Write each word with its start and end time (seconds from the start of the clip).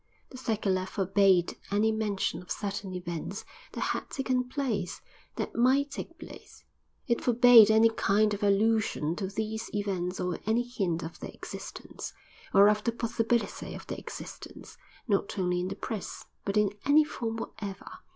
The 0.31 0.37
circular 0.39 0.87
forbade 0.87 1.57
any 1.69 1.91
mention 1.91 2.41
of 2.41 2.49
certain 2.49 2.91
events 2.95 3.45
that 3.73 3.81
had 3.93 4.09
taken 4.09 4.49
place, 4.49 4.99
that 5.35 5.53
might 5.55 5.91
take 5.91 6.17
place; 6.17 6.63
it 7.05 7.21
forbade 7.23 7.69
any 7.69 7.91
kind 7.91 8.33
of 8.33 8.41
allusion 8.41 9.15
to 9.17 9.27
these 9.27 9.69
events 9.75 10.19
or 10.19 10.39
any 10.47 10.63
hint 10.63 11.03
of 11.03 11.19
their 11.19 11.29
existence, 11.29 12.13
or 12.51 12.67
of 12.67 12.83
the 12.83 12.91
possibility 12.91 13.75
of 13.75 13.85
their 13.85 13.99
existence, 13.99 14.75
not 15.07 15.37
only 15.37 15.59
in 15.59 15.67
the 15.67 15.75
Press, 15.75 16.25
but 16.45 16.57
in 16.57 16.71
any 16.83 17.03
form 17.03 17.37
whatever. 17.37 17.85